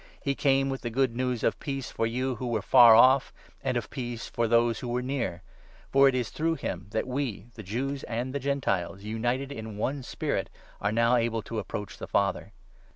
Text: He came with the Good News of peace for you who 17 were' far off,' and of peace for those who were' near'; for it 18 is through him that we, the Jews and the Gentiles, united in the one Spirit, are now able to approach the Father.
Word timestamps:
He 0.19 0.33
came 0.33 0.69
with 0.71 0.81
the 0.81 0.89
Good 0.89 1.15
News 1.15 1.43
of 1.43 1.59
peace 1.59 1.91
for 1.91 2.07
you 2.07 2.33
who 2.37 2.45
17 2.45 2.49
were' 2.53 2.61
far 2.63 2.95
off,' 2.95 3.31
and 3.63 3.77
of 3.77 3.91
peace 3.91 4.27
for 4.27 4.47
those 4.47 4.79
who 4.79 4.87
were' 4.87 5.01
near'; 5.13 5.43
for 5.91 6.07
it 6.07 6.15
18 6.15 6.19
is 6.19 6.29
through 6.31 6.55
him 6.55 6.87
that 6.89 7.05
we, 7.05 7.49
the 7.53 7.61
Jews 7.61 8.01
and 8.05 8.33
the 8.33 8.39
Gentiles, 8.39 9.03
united 9.03 9.51
in 9.51 9.75
the 9.75 9.79
one 9.79 10.01
Spirit, 10.01 10.49
are 10.81 10.91
now 10.91 11.17
able 11.17 11.43
to 11.43 11.59
approach 11.59 11.99
the 11.99 12.07
Father. 12.07 12.51